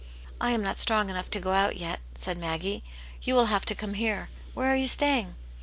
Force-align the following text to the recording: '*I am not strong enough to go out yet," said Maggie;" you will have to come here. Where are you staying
'*I 0.39 0.49
am 0.53 0.63
not 0.63 0.79
strong 0.79 1.11
enough 1.11 1.29
to 1.29 1.39
go 1.39 1.51
out 1.51 1.77
yet," 1.77 1.99
said 2.15 2.35
Maggie;" 2.35 2.83
you 3.21 3.35
will 3.35 3.45
have 3.53 3.65
to 3.67 3.75
come 3.75 3.93
here. 3.93 4.29
Where 4.55 4.71
are 4.71 4.75
you 4.75 4.87
staying 4.87 5.35